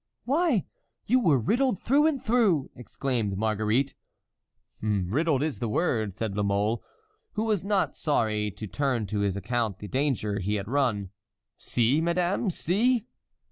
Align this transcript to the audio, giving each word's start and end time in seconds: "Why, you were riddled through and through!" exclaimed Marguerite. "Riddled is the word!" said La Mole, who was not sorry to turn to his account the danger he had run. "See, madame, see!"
"Why, 0.25 0.65
you 1.05 1.19
were 1.19 1.37
riddled 1.37 1.77
through 1.77 2.07
and 2.07 2.19
through!" 2.19 2.71
exclaimed 2.75 3.37
Marguerite. 3.37 3.93
"Riddled 4.81 5.43
is 5.43 5.59
the 5.59 5.69
word!" 5.69 6.15
said 6.15 6.35
La 6.35 6.41
Mole, 6.41 6.81
who 7.33 7.43
was 7.43 7.63
not 7.63 7.95
sorry 7.95 8.49
to 8.49 8.65
turn 8.65 9.05
to 9.05 9.19
his 9.19 9.37
account 9.37 9.77
the 9.77 9.87
danger 9.87 10.39
he 10.39 10.55
had 10.55 10.67
run. 10.67 11.11
"See, 11.59 12.01
madame, 12.01 12.49
see!" 12.49 13.05